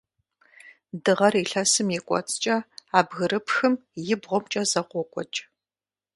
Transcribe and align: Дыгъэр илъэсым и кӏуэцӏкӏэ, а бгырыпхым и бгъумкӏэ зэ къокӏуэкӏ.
Дыгъэр 1.03 1.33
илъэсым 1.43 1.87
и 1.97 1.99
кӏуэцӏкӏэ, 2.07 2.57
а 2.97 2.99
бгырыпхым 3.07 3.73
и 4.11 4.15
бгъумкӏэ 4.21 4.61
зэ 4.71 4.81
къокӏуэкӏ. 4.89 5.39